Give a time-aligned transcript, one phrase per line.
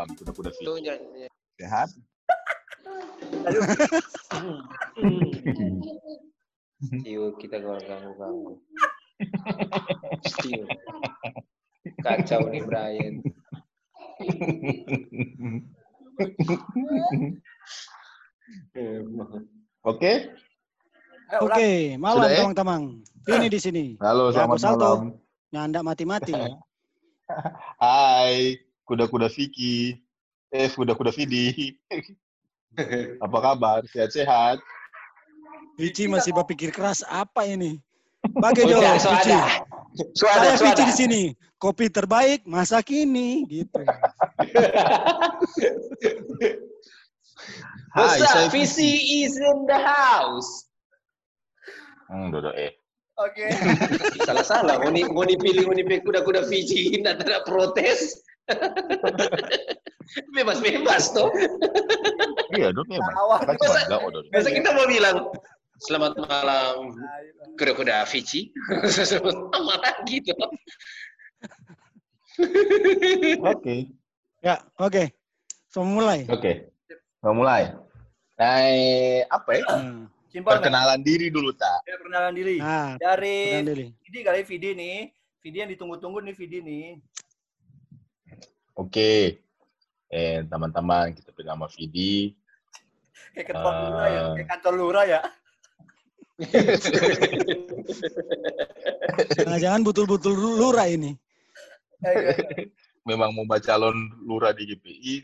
[0.00, 0.80] malam kuda-kuda Vicky.
[0.80, 1.28] nyanyi.
[1.60, 1.92] Sehat?
[7.04, 8.56] Ciu kita gak ganggu-ganggu.
[10.40, 10.64] Ciu.
[12.00, 13.20] Kacau nih Brian.
[19.84, 20.12] Oke.
[21.30, 22.38] Oke, malam Sudah, eh?
[22.42, 22.82] teman-teman.
[23.28, 23.84] Ini di sini.
[24.02, 24.74] Halo, Ya, selamat Alto.
[24.74, 25.00] malam.
[25.52, 26.34] Nyanda mati-mati.
[27.78, 28.58] Hai,
[28.90, 30.02] kuda-kuda Vicky.
[30.50, 31.78] Eh, kuda-kuda Vidi.
[33.24, 33.86] Apa kabar?
[33.86, 34.58] Sehat-sehat?
[35.78, 37.78] Vici masih berpikir keras apa ini?
[38.36, 39.06] Bagi Jo, Udah, Vici.
[39.06, 40.50] suada.
[40.50, 41.22] Saya Vici di sini.
[41.60, 43.78] Kopi terbaik masa kini gitu.
[47.90, 48.46] Hai, saya?
[48.54, 48.78] VC
[49.26, 50.70] is in the house.
[52.06, 52.70] Hmm, Dodo eh.
[53.18, 53.50] Oke.
[54.30, 54.78] Salah-salah.
[55.10, 56.94] Mau, dipilih, mau dipilih kuda-kuda Fiji.
[56.94, 58.29] Tidak ada protes.
[60.34, 61.30] Bebas-bebas toh.
[62.50, 63.14] Iya, memang.
[63.14, 63.40] Awal.
[63.46, 64.28] Kan cuma enggak, oh, Dodo.
[64.34, 65.16] Masa kita mau bilang,
[65.86, 66.74] selamat malam
[67.54, 68.50] kuda-kuda Fiji.
[69.06, 70.50] Sama lagi toh.
[73.46, 73.94] Oke.
[74.40, 75.14] Ya, oke.
[75.70, 76.26] So mulai.
[76.26, 76.72] Oke.
[77.22, 77.70] Mau mulai.
[78.40, 79.64] Nah, eh, apa ya?
[79.68, 80.08] Hmm.
[80.30, 80.56] Simpel.
[80.56, 81.82] Perkenalan diri dulu, tak?
[81.84, 82.56] Ya, perkenalan diri.
[82.62, 83.86] Nah, Dari perkenalan diri.
[84.06, 84.98] Vidi kali Vidi nih.
[85.42, 86.84] Vidi yang ditunggu-tunggu nih Vidi nih.
[88.74, 89.42] Oke.
[90.06, 92.34] Eh, teman-teman, kita beri nama Vidi.
[93.30, 93.80] Kayak ketua Ah.
[93.80, 94.22] lurah ya.
[94.34, 95.20] Kayak kantor lurah ya.
[99.36, 101.12] Jangan-jangan betul-betul lurah ini.
[102.00, 102.36] Eh, eh,
[103.04, 105.14] Memang mau baca calon lurah di GPI.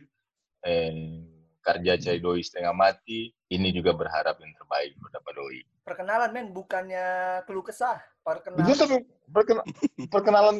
[0.62, 0.92] Eh,
[1.60, 3.30] kerja cai doi setengah mati.
[3.46, 5.58] Ini juga berharap yang terbaik buat dapat doi.
[5.82, 7.96] Perkenalan men, bukannya keluh kesah.
[7.96, 8.74] Itu Perkenalan.
[8.74, 8.96] tapi
[9.28, 9.66] perkena-
[10.14, 10.56] perkenalan.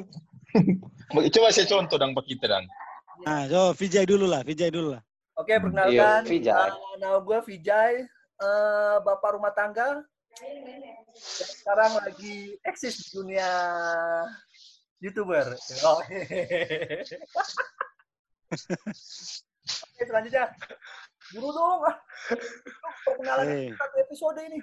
[1.30, 2.64] Coba saya contoh dang Pak kita dang.
[3.26, 5.02] Nah, so Vijay dulu lah, Vijay dulu lah.
[5.34, 5.90] Oke, perkenalkan.
[5.90, 6.70] Iya, Vijay.
[6.70, 8.06] Uh, nama gue Vijay,
[8.38, 9.98] eh, bapak rumah tangga.
[10.38, 10.78] Dan
[11.50, 13.50] sekarang lagi eksis di dunia
[15.02, 15.58] youtuber.
[15.82, 15.98] Oh.
[19.66, 20.46] Oke, selanjutnya.
[21.34, 21.82] Dulu dong.
[23.02, 23.74] Perkenalan Eh.
[23.74, 24.62] satu episode ini.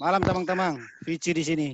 [0.00, 1.68] Malam teman-teman, Vici di sini.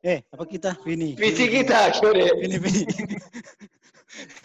[0.00, 0.80] Eh, apa kita?
[0.80, 1.12] Vini.
[1.12, 2.32] Viji kita, kira.
[2.40, 2.84] Vini, Vini.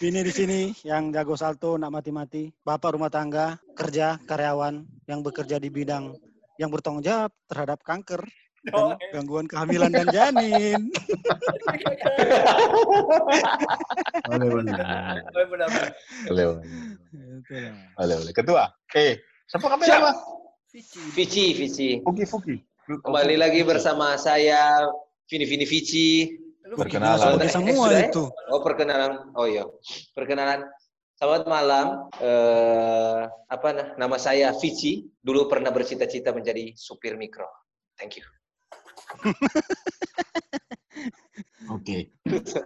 [0.02, 2.50] Vini di sini yang jago salto, nak mati-mati.
[2.66, 6.14] Bapak rumah tangga, kerja, karyawan yang bekerja di bidang
[6.58, 8.26] yang bertanggung jawab terhadap kanker
[8.76, 10.92] Oh, dan gangguan kehamilan dan janin.
[14.28, 14.72] Boleh, boleh.
[14.76, 15.90] Oh, benar-benar.
[16.28, 16.64] Boleh, boleh.
[17.40, 17.74] Itulah.
[17.96, 18.32] Boleh, boleh.
[18.36, 18.64] Ketua.
[18.92, 19.16] Eh,
[19.48, 20.12] siapa kamu siapa?
[20.70, 21.00] Vici.
[21.16, 21.88] Vici, Vici.
[22.04, 22.56] Fuki, Fuki.
[22.84, 24.86] Kembali lagi bersama saya,
[25.26, 26.36] Vini Vini Vici.
[26.70, 27.34] Lu Perkenalan.
[27.34, 28.06] Pakai semua ya?
[28.06, 28.30] itu.
[28.46, 29.66] Oh perkenalan, oh iya,
[30.14, 30.62] perkenalan.
[31.18, 32.06] Selamat malam.
[32.22, 35.10] Eh, apa nah, nama saya Vici.
[35.18, 37.50] Dulu pernah bercita-cita menjadi supir mikro.
[37.98, 38.26] Thank you.
[41.74, 42.14] Oke.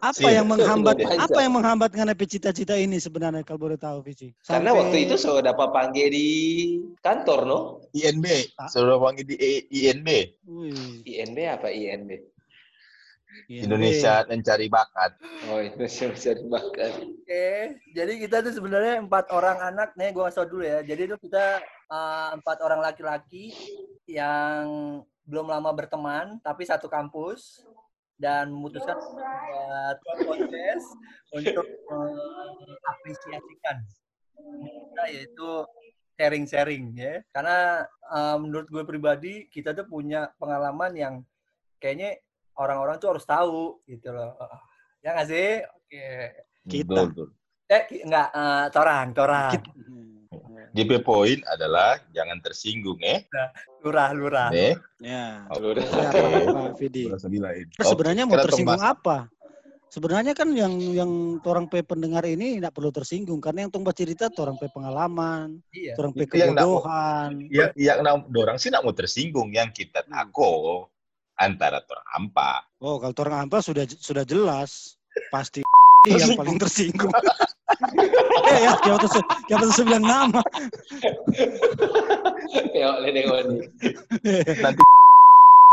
[0.04, 0.36] Apa Sih.
[0.36, 4.36] yang menghambat apa yang menghambat nganepi cita-cita ini sebenarnya kalau boleh tahu Vici?
[4.44, 6.28] Karena Sampai- waktu itu saya dapat panggil di
[7.00, 7.58] kantor, no?
[7.96, 8.52] INB.
[8.60, 8.68] Ah.
[8.68, 10.08] Sudah panggil di I- INB.
[10.44, 12.34] Wih, INB apa INB?
[13.50, 13.66] INB.
[13.66, 15.12] Indonesia mencari bakat.
[15.50, 16.92] Oh, Indonesia bisa dimakan.
[17.02, 17.48] Oke,
[17.92, 20.80] jadi kita tuh sebenarnya empat orang anak nih, gue kasih tau dulu ya.
[20.86, 23.52] Jadi tuh kita uh, empat orang laki-laki
[24.06, 24.64] yang
[25.24, 27.64] belum lama berteman, tapi satu kampus
[28.14, 30.86] dan memutuskan buat podcast
[31.34, 33.76] untuk mengapresiasikan
[34.44, 35.50] kita yaitu
[36.14, 37.20] sharing-sharing ya.
[37.34, 41.14] Karena uh, menurut gue pribadi kita tuh punya pengalaman yang
[41.82, 42.16] kayaknya
[42.58, 44.34] orang-orang tuh harus tahu gitu loh.
[45.04, 45.48] Ya nggak sih?
[45.62, 46.06] Oke.
[46.64, 46.88] Kita.
[46.88, 47.28] Betul, betul.
[47.64, 49.52] Eh, enggak, eh, torang, torang.
[50.74, 53.30] JP Point adalah jangan tersinggung, eh.
[53.86, 54.48] Lurah, lurah.
[54.50, 54.74] Eh.
[54.98, 55.46] Ya.
[55.46, 56.10] Ya,
[56.74, 57.06] Vidi.
[57.06, 57.70] Berasa bilain.
[57.70, 58.98] Terus sebenarnya mau tersinggung tembak.
[58.98, 59.18] apa?
[59.86, 64.26] Sebenarnya kan yang yang orang pe pendengar ini tidak perlu tersinggung karena yang tong cerita
[64.42, 65.94] orang pe pengalaman, Iya.
[65.94, 67.30] orang pe nggak kebodohan.
[67.46, 70.90] Ya, yang nam- dorang sih nak mau tersinggung yang kita tahu
[71.38, 72.52] antara orang hampa.
[72.82, 74.98] Oh, kalau orang apa sudah sudah jelas
[75.30, 75.62] pasti
[76.10, 77.10] yang paling tersinggung.
[78.50, 79.12] eh ya, yang atas
[79.50, 80.42] yang atas bilang nama.
[82.74, 83.64] Ya, dengan
[84.60, 84.82] Nanti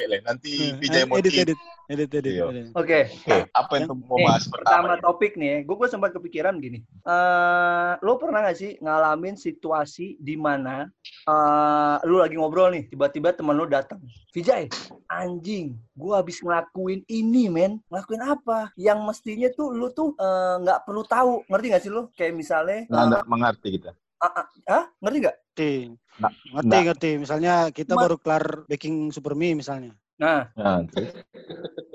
[0.05, 0.19] lah.
[0.23, 1.57] Nanti Eh, Vijay mau edit, edit.
[1.57, 2.31] edit, edit, edit.
[2.31, 2.43] Iya.
[2.47, 2.65] edit.
[2.73, 2.99] Oke.
[3.21, 4.87] Oke, apa yang mau Nih, bahas pertama?
[4.87, 6.79] pertama topik nih, gue gue sempat kepikiran gini.
[7.03, 10.87] Eh, lo pernah gak sih ngalamin situasi di mana
[11.21, 14.01] eh lu lagi ngobrol nih, tiba-tiba teman lo datang.
[14.31, 14.71] Vijay,
[15.07, 17.83] anjing, gue habis ngelakuin ini, men.
[17.87, 18.71] Ngelakuin apa?
[18.73, 22.07] Yang mestinya tuh lu tuh eh, nggak perlu tahu, ngerti gak sih lo?
[22.15, 23.91] Kayak misalnya, Nggak, eh, nggak mengerti kita.
[24.21, 25.35] Ah, ngerti gak?
[25.51, 25.73] Ngerti.
[26.21, 26.83] Nggak, Ngerti, nggak.
[26.87, 27.09] ngerti.
[27.17, 29.91] Misalnya kita Ma- baru kelar baking super mie misalnya.
[30.21, 30.85] Nah, Nah,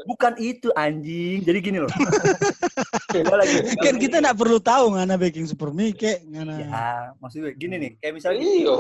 [0.03, 1.47] bukan itu anjing.
[1.47, 1.87] Jadi gini loh.
[3.15, 6.55] Lagi Kan kita nggak perlu tahu ngana baking super mie kayak ngana.
[6.59, 6.91] Ya,
[7.23, 8.77] maksud gue gini nih, kayak misalnya Iyo.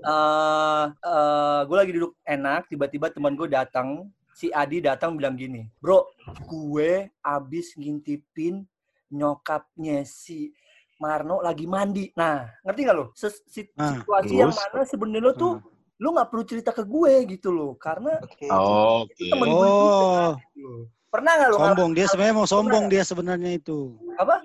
[0.00, 5.68] eh eh gue lagi duduk enak, tiba-tiba teman gue datang, si Adi datang bilang gini,
[5.76, 6.08] bro,
[6.48, 8.64] gue abis ngintipin
[9.12, 10.50] nyokapnya si
[10.96, 12.08] Marno lagi mandi.
[12.12, 13.04] Nah, ngerti nggak lo?
[13.06, 14.58] Nah, situasi yang terus?
[14.58, 15.52] mana sebenarnya lo tuh,
[15.96, 18.16] lo nggak perlu cerita ke gue gitu loh, karena
[18.48, 19.12] Oh, Oke.
[19.14, 19.68] itu temen gue.
[19.68, 20.72] Oh, gitu.
[21.06, 21.56] Pernah nggak lo?
[21.58, 23.78] sombong dia ngalamin sebenarnya mau sombong dia sebenarnya itu.
[24.16, 24.36] Apa?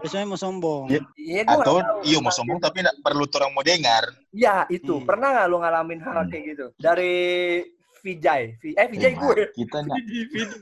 [0.00, 0.82] Dia sebenarnya mau sombong.
[0.86, 1.00] Iya.
[1.16, 4.04] Iya, gue Atau iya mau sombong tapi perlu orang mau dengar.
[4.30, 4.94] Ya, itu.
[4.96, 5.06] Hmm.
[5.06, 6.30] Pernah nggak lo ngalamin hal Hmm.
[6.30, 6.66] kayak gitu?
[6.76, 7.14] Dari
[8.00, 8.42] Vijay.
[8.58, 9.40] Vi- Eh, Vijay gue.
[9.52, 9.96] Kita nggak.
[10.00, 10.58] Vidi, Vidi.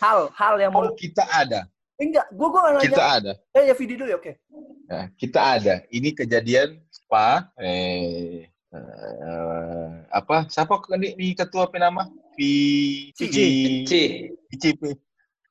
[0.00, 0.86] Hal, hal yang mau...
[0.86, 1.68] Oh, kita ada.
[2.00, 2.88] Eh, enggak, gue gue nggak nanya.
[2.88, 3.32] Kita ada.
[3.52, 4.32] Eh, ya Vidi dulu ya, oke.
[4.88, 5.74] Ya, kita ada.
[5.92, 7.52] Ini kejadian spa.
[7.60, 10.48] Eh, eh, apa?
[10.48, 12.08] Siapa ini, ini ketua penama?
[12.40, 13.12] Vi.
[13.12, 14.82] Vici P.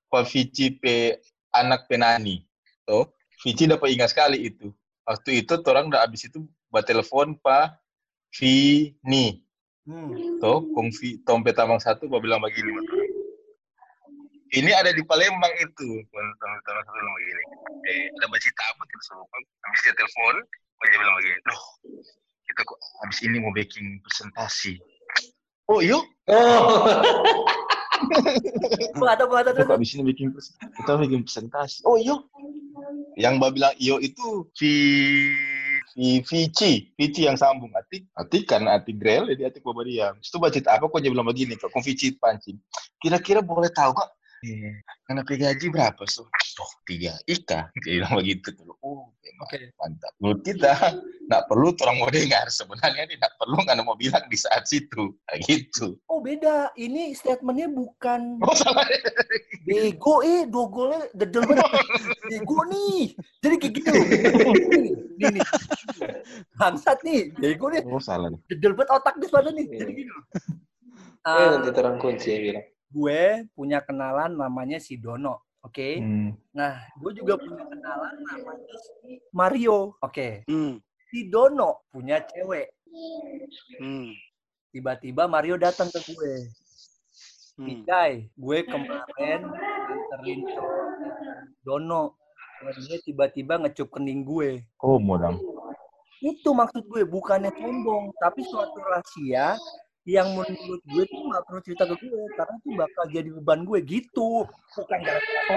[0.09, 1.13] Pak Vici P.
[1.53, 2.41] Anak penani.
[2.81, 3.13] Tuh,
[3.45, 4.73] Vici dapat ingat sekali itu.
[5.05, 7.77] Waktu itu orang udah habis itu buat telepon Pak
[8.33, 9.45] Vini.
[9.85, 10.41] Hmm.
[10.41, 12.73] Tuh, Kung Vi, Tompe Tamang satu, gua bilang begini.
[14.49, 15.89] Ini ada di Palembang itu.
[16.09, 17.43] Tamang satu bilang begini.
[17.85, 19.25] Eh, ada bercerita apa kita semua.
[19.69, 20.35] Habis dia telepon,
[20.89, 21.37] dia bilang begini.
[21.45, 21.61] Loh,
[22.49, 24.73] kita kok habis ini mau baking presentasi.
[25.69, 26.01] Oh, yuk.
[26.33, 26.65] Oh.
[28.97, 29.29] Nggak tahu.
[29.29, 29.69] Kita kok terus.
[29.69, 30.33] habis ini bikin
[30.81, 31.85] kita bikin presentasi.
[31.85, 32.25] Oh, yuk.
[33.21, 34.73] Yang Mbak bilang iyo itu Vi
[35.93, 40.15] Vi Vici, Vici yang sambung atik, atik kan atik grel, jadi atik bawa diam.
[40.17, 42.57] Itu baca apa kok dia bilang begini kok Vici pancing.
[42.97, 44.09] Kira-kira boleh tahu kok,
[44.45, 46.27] eh, karena gaji berapa so?
[46.59, 48.75] Oh, tiga ika, dia bilang begitu tuh.
[48.83, 49.71] Oh, Oke.
[49.79, 50.11] mantap.
[50.19, 50.75] Menurut kita,
[51.31, 52.45] nggak perlu orang mau dengar.
[52.51, 55.95] Sebenarnya ini nggak perlu nggak mau bilang di saat situ, kayak gitu.
[56.11, 56.75] Oh, beda.
[56.75, 58.83] Ini statementnya bukan Oh salah.
[59.63, 60.43] bego, eh.
[60.49, 61.63] Dogolnya dedel banget.
[62.29, 63.15] Bego nih.
[63.41, 63.91] Jadi kayak gitu.
[65.19, 65.43] Nih, nih.
[66.59, 67.31] Bangsat nih.
[67.35, 67.81] Bego nih.
[67.87, 68.29] Oh salah.
[68.29, 68.39] nih.
[68.51, 69.65] Dedel banget otak di pada nih.
[69.67, 69.93] Jadi.
[70.03, 70.07] Eh,
[71.27, 72.65] Ah, nanti terang kunci ya bilang.
[72.89, 75.45] Gue punya kenalan namanya si Dono.
[75.61, 75.99] Oke.
[75.99, 76.33] Hmm.
[76.55, 79.93] Nah, gue juga punya kenalan namanya si Mario.
[80.01, 80.43] Oke.
[80.49, 80.81] Hmm.
[81.09, 82.73] Si Dono punya cewek.
[83.77, 84.13] Hmm.
[84.73, 86.35] Tiba-tiba Mario datang ke gue.
[87.59, 87.83] Hmm.
[87.83, 89.41] Guys, gue kemarin
[90.23, 91.13] cowoknya
[91.61, 92.15] Dono.
[92.59, 94.63] Dia tiba-tiba ngecup kening gue.
[94.83, 95.39] Oh modang.
[96.19, 98.11] Itu maksud gue, bukannya sombong.
[98.19, 99.55] Tapi suatu rahasia
[100.07, 102.23] yang menurut gue tuh gak perlu cerita ke gue.
[102.33, 104.47] Karena itu bakal jadi beban gue gitu.
[104.47, 104.99] Bukan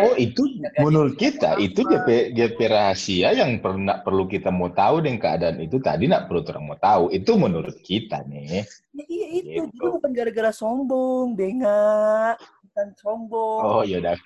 [0.02, 0.42] Oh itu
[0.82, 5.78] menurut kita itu GP GP rahasia yang pernah perlu kita mau tahu dengan keadaan itu
[5.78, 8.64] tadi nak perlu orang mau tahu itu menurut kita nih.
[8.92, 9.72] Ya, iya itu, Gitu.
[9.72, 12.36] jadi bukan gara-gara sombong, Benga.
[12.66, 13.60] Bukan sombong.
[13.62, 14.16] Oh ya udah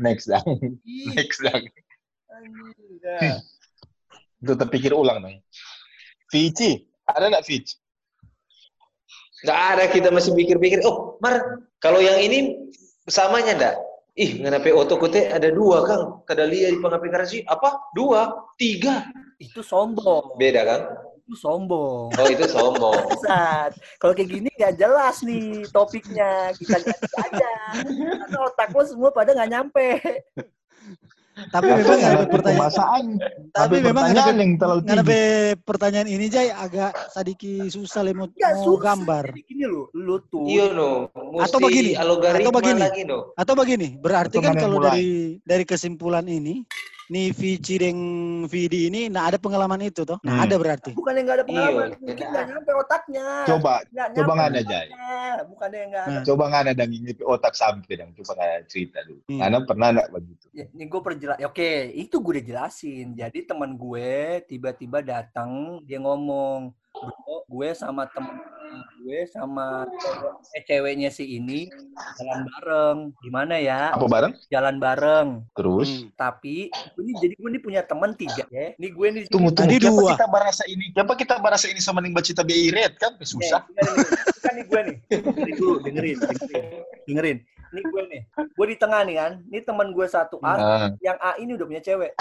[0.00, 0.40] next dah
[0.84, 1.56] Ih, next dah.
[4.36, 5.40] itu terpikir ulang nih.
[6.28, 7.76] Vici ada nggak Vici?
[9.44, 10.80] Nggak ada kita masih pikir-pikir.
[10.86, 12.56] Oh, Mar, kalau yang ini
[13.04, 13.74] samanya ndak?
[14.16, 16.24] Ih, kenapa oto kute ada dua kang?
[16.24, 17.92] Kadalia di pengapi garasi apa?
[17.92, 19.04] Dua, tiga.
[19.36, 20.40] Itu sombong.
[20.40, 20.80] Beda kan?
[21.28, 22.16] Itu sombong.
[22.16, 22.96] Oh itu sombong.
[23.12, 23.76] Bangsat.
[24.00, 26.48] Kalau kayak gini nggak jelas nih topiknya.
[26.56, 27.52] Kita ganti aja.
[27.84, 29.88] Karena otak lo semua pada nggak nyampe.
[31.36, 33.04] Tapi memang ada pertanyaan.
[33.52, 35.04] Tapi memang ada pertanyaan yang terlalu tinggi.
[35.04, 38.28] be- pertanyaan ini Jay agak sedikit susah le mau,
[38.80, 39.36] gambar.
[39.44, 40.48] Gini lo, lo tuh.
[40.48, 41.12] Iya no.
[41.12, 42.80] Mesti Atau begini, atau begini.
[42.80, 43.36] lagi no.
[43.36, 44.88] Atau begini, berarti Atau kan kalau mulai?
[44.96, 45.08] dari
[45.44, 46.64] dari kesimpulan ini,
[47.06, 47.96] nih Vici dan
[48.50, 50.18] Vidi ini nah ada pengalaman itu toh?
[50.26, 50.44] Nah Hmm.
[50.46, 50.90] ada berarti.
[50.92, 51.86] Bukan yang nggak ada pengalaman.
[51.88, 51.96] Iya.
[52.02, 53.26] Mungkin nggak nyampe otaknya.
[53.46, 54.88] Coba Nggak coba ada Jai.
[55.48, 56.20] Bukannya yang nggak ada.
[56.26, 59.20] Coba nggak ada dan ini otak sampai dan coba nggak ada cerita dulu.
[59.30, 59.40] Hmm.
[59.40, 60.46] Karena pernah nggak begitu?
[60.56, 61.38] Ya, ini gue perjelas.
[61.44, 63.06] Oke, itu gue udah jelasin.
[63.14, 66.72] Jadi teman gue tiba-tiba datang, dia ngomong,
[67.02, 68.36] bro, gue sama temen
[69.06, 69.86] gue sama
[70.52, 71.70] eh, ceweknya si ini
[72.18, 72.98] jalan bareng.
[73.22, 73.94] Gimana ya?
[73.94, 74.32] Apa bareng?
[74.50, 75.28] Jalan bareng.
[75.54, 75.88] Terus?
[75.88, 76.10] Hmm.
[76.18, 78.74] Tapi ini jadi gue ini punya teman tiga ya.
[78.74, 79.62] Ini gue nih Tunggu, tunggu.
[79.62, 80.10] Tadi Kenapa dua.
[80.18, 80.84] kita barasa ini?
[80.90, 83.14] Kenapa kita barasa ini sama ning bacita BI red kan?
[83.22, 83.62] Susah.
[83.70, 84.06] Nih, dengerin,
[84.42, 84.96] kan nih gue nih.
[85.06, 86.64] Dengerin dulu, dengerin, dengerin.
[87.06, 87.38] Dengerin.
[87.70, 88.22] Ini gue nih.
[88.52, 89.32] Gue di tengah nih kan.
[89.44, 90.52] Ini teman gue satu A.
[90.52, 92.12] Ah, Yang A ini udah punya cewek.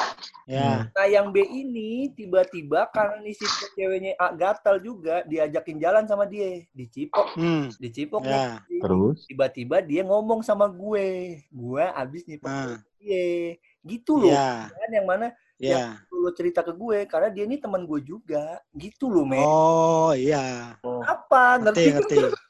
[0.45, 0.85] Ya.
[0.87, 6.25] Nah yang B ini tiba-tiba karena nih si ceweknya A gatal juga diajakin jalan sama
[6.25, 6.61] dia.
[6.71, 7.33] Dicipok.
[7.33, 7.69] Hmm.
[7.75, 8.61] Dicipok Ya.
[8.65, 8.81] nih.
[8.81, 9.25] terus?
[9.25, 11.41] Tiba-tiba dia ngomong sama gue.
[11.49, 12.77] Gue abis nyipok Ah.
[12.97, 13.57] dia.
[13.81, 14.29] Gitu loh.
[14.29, 14.69] Ya.
[14.69, 16.03] Kan yang mana Ya.
[16.11, 18.59] lo cerita ke gue karena dia ini teman gue juga.
[18.69, 19.39] Gitu loh, men.
[19.39, 20.75] Oh, iya.
[21.05, 21.61] Apa?
[21.61, 22.15] Ngerti, Ngerti?
[22.17, 22.44] ngerti.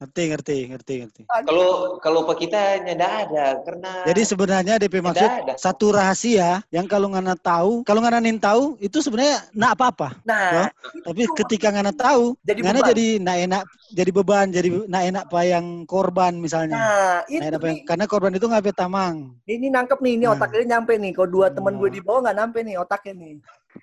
[0.00, 1.22] Ngerti, ngerti, ngerti, ngerti.
[1.28, 2.96] Kalau kalau pak kita nggak
[3.28, 5.52] ada karena Jadi sebenarnya DP maksud ada.
[5.60, 10.16] satu rahasia yang kalau ngana tahu, kalau ngana nin tahu itu sebenarnya nak apa-apa.
[10.24, 10.72] Nah,
[11.04, 12.88] Tapi ketika ngana tahu, Jadi ngana beban.
[12.96, 16.80] jadi nak enak, jadi beban, jadi nak enak apa yang korban misalnya.
[16.80, 19.36] nah itu enak apa yang, karena korban itu nggak tamang.
[19.44, 20.32] Ini nangkep nih, ini Nah.
[20.32, 21.12] otaknya nyampe nih.
[21.12, 21.92] Kalau dua teman gue Oh.
[21.92, 23.32] di bawah nggak nyampe nih otaknya nih.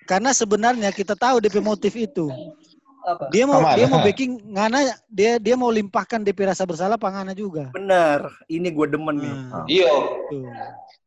[0.02, 2.26] Karena sebenarnya kita tahu DP motif itu.
[3.08, 3.24] Apa?
[3.32, 7.72] Dia mau dia mau backing ngana dia dia mau limpahkan DP rasa bersalah pangana juga.
[7.72, 9.34] Bener, ini gue demen nih.
[9.48, 9.92] Nah, Iyo,
[10.28, 10.44] tuh.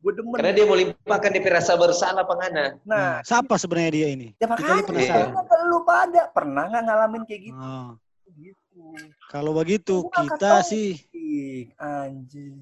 [0.01, 0.33] Gue demen.
[0.33, 2.73] karena dia mau limpahkan dia rasa bersalah pengana.
[2.81, 4.33] Nah, Nah, siapa sebenarnya dia ini?
[4.33, 5.27] ya Kita makanya penasaran.
[5.29, 7.61] kenapa lu pada pernah nggak ngalamin kayak gitu?
[7.61, 7.89] Oh,
[8.31, 8.81] Gitu.
[9.27, 12.57] kalau begitu kita sih Ih, anjing.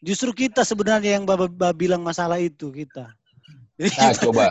[0.00, 3.14] justru kita sebenarnya yang baba bilang masalah itu kita.
[3.72, 4.44] Jadi Nah, kita, coba.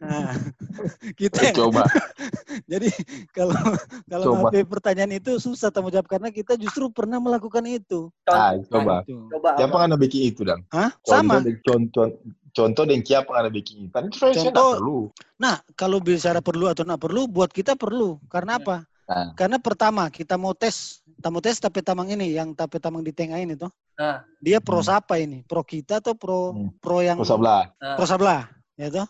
[0.00, 0.32] nah,
[1.20, 1.82] kita coba.
[2.72, 2.88] jadi
[3.30, 3.58] kalau
[4.06, 4.48] kalau Coba.
[4.64, 8.08] Pertanyaan itu susah tanggung jawab karena kita justru pernah melakukan itu.
[8.24, 8.94] Ah, Contoh, coba.
[9.04, 9.28] Itu.
[9.28, 9.84] coba Siapa apa?
[9.84, 10.60] kan bikin itu, Dang?
[10.68, 10.90] Hah?
[10.98, 11.34] Contoh Sama.
[11.38, 12.06] dan contoh
[12.52, 13.92] contoh dan siapa kan bikin itu.
[13.92, 14.98] Kan Contoh- perlu.
[15.36, 18.16] Nah, kalau bicara perlu atau tidak perlu, buat kita perlu.
[18.26, 18.88] Karena apa?
[19.04, 19.36] Nah.
[19.36, 23.12] Karena pertama kita mau tes, kita mau tes tapi tamang ini, yang tapi tamang di
[23.12, 23.68] tengah ini tuh.
[23.94, 24.24] Nah.
[24.38, 24.88] Dia pro Hmm.
[24.88, 25.44] siapa ini?
[25.44, 26.72] Pro kita atau pro Hmm.
[26.80, 27.68] pro yang Terus sebelah.
[27.76, 28.40] Nah, pro sebelah,
[28.82, 29.06] ya toh?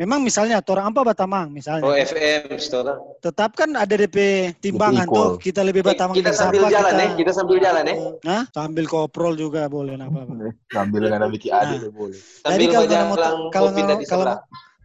[0.00, 1.84] Memang misalnya orang apa batamang misalnya.
[1.84, 2.96] Oh FM, setelah.
[3.20, 4.16] Tetap kan ada DP
[4.56, 5.36] timbangan tuh.
[5.36, 7.94] Kita lebih batamang kita dari sambil siapa, jalan kita, ya, kita sambil jalan ya.
[8.24, 8.42] Hah?
[8.48, 10.32] Sambil koprol juga boleh, nggak apa-apa.
[10.72, 11.92] Sambil nggak bikin Nah.
[11.92, 12.16] boleh.
[12.16, 14.24] Sambil kalau nggak mau- kalau nggak- kalau.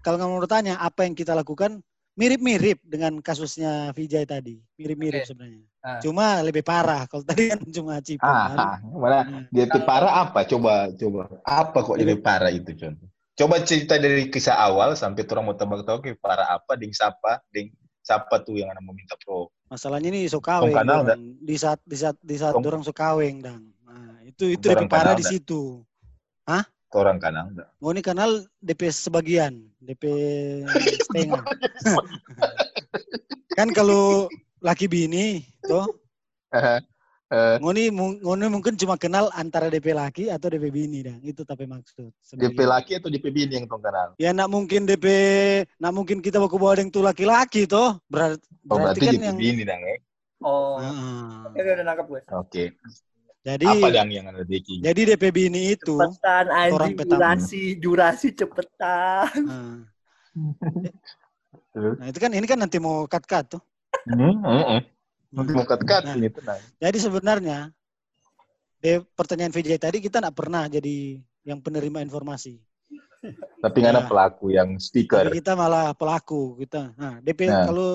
[0.04, 1.82] Kalau kamu mau tanya apa yang kita lakukan,
[2.14, 4.60] mirip-mirip dengan kasusnya Vijay tadi.
[4.78, 5.32] Mirip-mirip Oke.
[5.32, 5.64] sebenarnya.
[5.82, 5.98] Ah.
[6.04, 7.08] Cuma lebih parah.
[7.10, 8.28] Kalau tadi kan cuma ciput.
[8.28, 10.44] Ah, ah, mana Nah, dia parah apa?
[10.44, 11.32] Coba, coba.
[11.42, 13.08] Apa kok lebih parah itu contoh?
[13.36, 17.76] Coba cerita dari kisah awal sampai orang mau tebak-tebak ke parah apa, ding siapa, ding
[18.00, 19.52] siapa tuh yang anak meminta pro.
[19.68, 20.72] Masalahnya ini sokaweng.
[20.72, 21.00] Tong kanal.
[21.44, 23.64] Di saat di saat di saat orang sokaweng dang.
[23.84, 25.84] Nah, itu itu lebih parah kanal di situ.
[26.96, 27.52] Orang kanang.
[27.84, 30.04] Mau ini kanal DP sebagian, DP
[31.04, 31.44] setengah.
[33.60, 34.32] kan kalau
[34.64, 36.88] laki bini, ngoni
[37.90, 41.20] mung- ngoni mungkin cuma kenal antara DP laki atau DP bini dang.
[41.20, 42.14] Itu tapi maksud.
[42.32, 42.70] DP sebagian.
[42.70, 44.14] laki atau DP bini yang tong kanal?
[44.16, 45.06] Ya nak mungkin DP,
[45.76, 47.98] nak mungkin kita baku bawa yang tuh laki-laki toh.
[48.06, 49.96] Berat, Oh, berarti, berarti kan DP yang bini dang ya?
[50.40, 51.48] Oh, Heeh.
[51.50, 52.22] oke udah nangkep gue.
[52.32, 52.64] Oke.
[53.42, 54.82] Jadi Apa dang yang ada bikin?
[54.82, 57.20] jadi DP bini itu Cepetan orang anjing, petang.
[57.22, 59.30] durasi, durasi cepetan.
[59.42, 59.78] nah,
[61.72, 61.96] Terus?
[62.00, 63.62] nah, itu kan ini kan nanti mau cut-cut tuh.
[64.06, 64.82] Hmm, hmm,
[65.36, 66.16] Nah.
[66.16, 66.62] ini tenang.
[66.80, 67.60] Jadi sebenarnya
[68.80, 72.56] di pertanyaan VJ tadi kita nggak pernah jadi yang penerima informasi.
[73.60, 74.10] Tapi nggak ada Nah.
[74.10, 75.26] pelaku yang speaker.
[75.26, 76.94] Tapi kita malah pelaku kita.
[76.96, 77.68] Nah, DP Nah.
[77.68, 77.92] kalau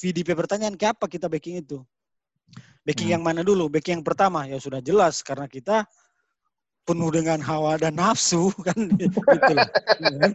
[0.00, 1.82] VDP pertanyaan ke apa kita backing itu?
[2.82, 3.14] Backing Hmm.
[3.20, 3.68] yang mana dulu?
[3.68, 5.84] Backing yang pertama ya sudah jelas karena kita
[6.82, 9.68] penuh dengan hawa dan nafsu kan gitu loh.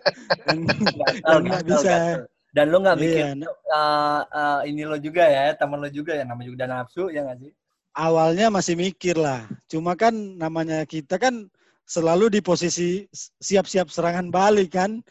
[1.28, 2.22] Dan, nggak bisa gatel.
[2.56, 6.16] Dan lu nggak mikir iya, nah, eh, eh, ini lo juga ya, teman lo juga
[6.16, 7.52] ya, namanya juga nafsu ya nggak sih?
[7.98, 9.50] awalnya masih mikir lah.
[9.66, 11.50] Cuma kan namanya kita kan
[11.90, 13.10] selalu di posisi
[13.42, 15.02] siap-siap serangan balik kan.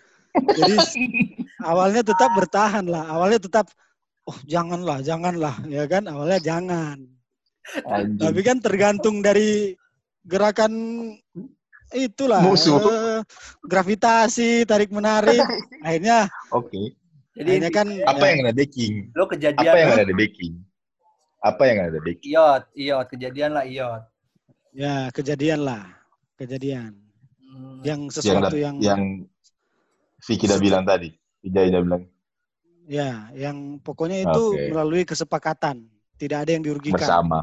[0.55, 0.78] Jadi
[1.66, 3.11] awalnya tetap bertahan lah.
[3.11, 3.66] Awalnya tetap
[4.31, 6.07] oh janganlah, janganlah ya kan.
[6.07, 6.99] Awalnya jangan.
[7.83, 8.23] Anjing.
[8.23, 9.75] Tapi kan tergantung dari
[10.23, 10.73] gerakan
[11.95, 12.83] itulah Musuh.
[12.83, 13.21] eh,
[13.62, 15.38] gravitasi tarik menarik
[15.87, 16.99] akhirnya Oke.
[17.37, 18.95] Jadi akhirnya kan Apa ya, yang ada backing?
[19.12, 20.55] lo kejadian Apa yang ada di backing?
[21.38, 22.31] Apa yang ada di backing?
[22.33, 24.02] iot, iot, kejadian lah iot.
[24.73, 25.85] ya kejadian lah
[26.35, 26.93] kejadian
[27.47, 27.81] Hmm.
[27.81, 29.25] yang sesuatu yang, yang
[30.21, 31.09] Vicky udah bilang tadi.
[31.40, 32.02] Vijay udah bilang
[32.85, 37.38] ya yang pokoknya itu melalui kesepakatan tidak ada yang dirugikan bersama.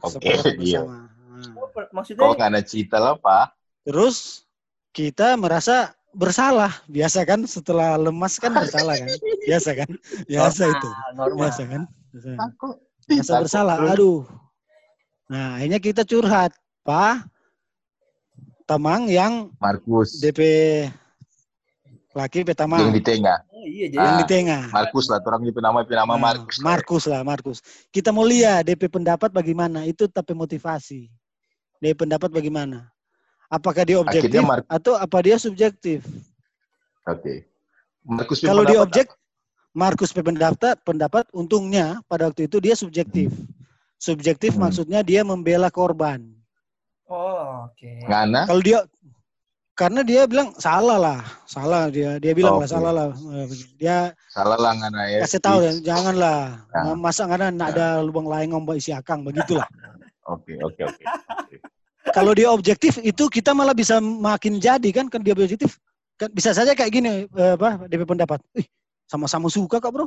[0.00, 0.80] Oke, Kesepakatan iya.
[0.80, 0.96] bersama.
[1.04, 1.52] Nah.
[1.60, 3.46] Oh, maksudnya Kok nggak ada cerita lah, Pak?
[3.84, 4.48] terus
[4.90, 9.10] kita merasa bersalah biasa kan setelah lemas kan bersalah kan
[9.44, 9.90] biasa kan
[10.24, 11.36] biasa itu normal, normal.
[11.42, 11.82] biasa kan
[12.40, 12.68] Aku
[13.04, 13.76] Rasa bersalah.
[13.84, 14.24] Aduh.
[15.26, 17.28] Nah, akhirnya kita curhat, Pak.
[18.64, 20.40] Tamang yang Markus DP
[22.10, 22.80] laki Petamang.
[22.80, 23.44] yang di tengah.
[23.50, 24.20] Oh iya, jadi yang Ah.
[24.22, 24.62] di tengah.
[24.70, 26.54] Markus lah, orang DP nama DP nama Nah, Markus.
[26.54, 26.64] lah.
[26.64, 27.58] Markus lah, Markus.
[27.90, 29.84] Kita mau lihat DP pendapat bagaimana.
[29.84, 31.12] Itu tapi motivasi.
[31.76, 32.88] DP pendapat bagaimana.
[33.54, 36.02] Apakah dia objektif Mar- atau apa dia subjektif?
[37.06, 37.46] Oke.
[38.02, 39.06] Markus punya Kalau dia objek,
[39.70, 43.30] Markus pendapat, pendapat untungnya pada waktu itu dia subjektif.
[43.94, 44.66] Subjektif Hmm.
[44.66, 46.18] maksudnya dia membela korban.
[47.06, 47.86] Oh, oke.
[48.02, 48.10] apa?
[48.10, 48.40] Ngana?
[48.50, 48.78] Kalau dia
[49.74, 53.08] karena dia bilang salah lah, salah dia dia bilang lah salah lah.
[53.78, 55.18] Dia Salah lah Ngana ya.
[55.22, 56.98] kasih tahu ya, janganlah Nah.
[56.98, 59.66] masa karena nggak ada lubang lain ngombak isi akang begitulah.
[60.24, 61.04] Oke, oke, oke.
[62.14, 65.82] Kalau dia objektif itu kita malah bisa makin jadi kan kan dia objektif
[66.14, 68.38] kan bisa saja kayak gini eh, apa DP pendapat.
[68.54, 68.66] Ih,
[69.10, 70.06] sama-sama suka kok, Bro.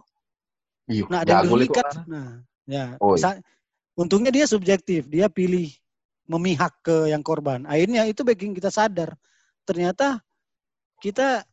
[0.88, 1.68] Iya, Nah, ada yang.
[2.08, 2.96] Nah, ya.
[3.04, 3.36] Oh, iya.
[3.36, 3.42] sa-
[4.00, 5.68] untungnya dia subjektif, dia pilih
[6.32, 7.68] memihak ke yang korban.
[7.68, 9.20] Akhirnya itu bikin kita sadar.
[9.68, 10.24] Ternyata
[11.04, 11.44] kita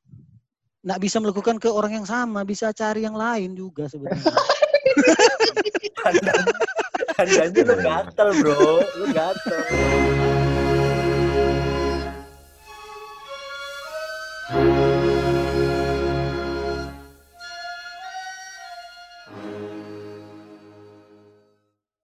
[0.87, 4.23] nggak bisa melakukan ke orang yang sama, bisa cari yang lain juga sebenarnya.
[7.15, 8.83] Pandangnya lu gatel, bro.
[9.03, 9.61] Lu gatel.